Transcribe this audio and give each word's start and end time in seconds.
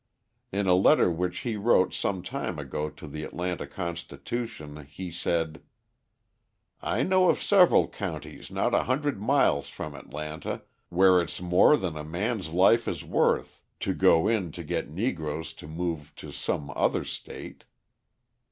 In 0.51 0.65
a 0.65 0.73
letter 0.73 1.11
which 1.11 1.41
he 1.41 1.55
wrote 1.57 1.93
some 1.93 2.23
time 2.23 2.57
ago 2.57 2.89
to 2.89 3.07
the 3.07 3.23
Atlanta 3.23 3.67
Constitution 3.67 4.83
he 4.89 5.11
said: 5.11 5.61
I 6.81 7.03
know 7.03 7.29
of 7.29 7.39
several 7.39 7.87
counties 7.87 8.49
not 8.49 8.73
a 8.73 8.85
hundred 8.85 9.21
miles 9.21 9.69
from 9.69 9.93
Atlanta 9.93 10.63
where 10.89 11.21
it's 11.21 11.39
more 11.39 11.77
than 11.77 11.95
a 11.95 12.03
man's 12.03 12.49
life 12.49 12.87
is 12.87 13.05
worth 13.05 13.61
to 13.81 13.93
go 13.93 14.27
in 14.27 14.51
to 14.53 14.63
get 14.63 14.89
Negroes 14.89 15.53
to 15.53 15.67
move 15.67 16.13
to 16.15 16.31
some 16.31 16.73
other 16.75 17.03
state. 17.03 17.65